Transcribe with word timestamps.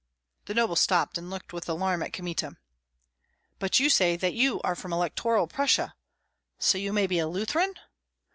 The 0.45 0.55
noble 0.55 0.75
stopped 0.75 1.19
and 1.19 1.29
looked 1.29 1.53
with 1.53 1.69
alarm 1.69 2.01
at 2.01 2.11
Kmita, 2.11 2.57
"But 3.59 3.79
you 3.79 3.87
say 3.87 4.15
that 4.15 4.33
you 4.33 4.59
are 4.61 4.73
from 4.73 4.91
Electoral 4.91 5.45
Prussia, 5.45 5.93
so 6.57 6.79
you 6.79 6.91
may 6.91 7.05
be 7.05 7.19
a 7.19 7.27
Lutheran?" 7.27 7.75